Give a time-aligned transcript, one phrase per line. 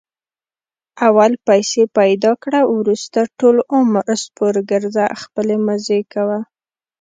[1.07, 6.39] اول پیسې پیدا کړه، ورسته ټول عمر سپورګرځه خپلې مزې کوه.